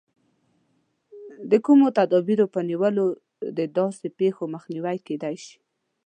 [1.51, 3.05] د کومو تدابیرو په نیولو
[3.57, 5.55] د داسې پېښو مخنیوی کېدای شي.